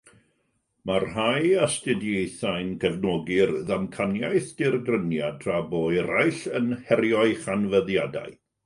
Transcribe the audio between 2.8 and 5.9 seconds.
cefnogi'r ddamcaniaeth dirgryniad tra bo